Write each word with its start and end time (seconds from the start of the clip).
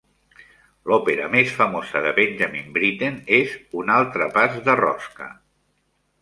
L'òpera 0.91 1.27
més 1.33 1.51
famosa 1.57 2.01
de 2.05 2.13
Benjamin 2.19 2.71
Britten 2.79 3.19
és 3.41 3.53
"Un 3.83 3.93
altre 3.97 4.29
pas 4.39 4.57
de 4.71 4.77
rosca". 4.83 5.29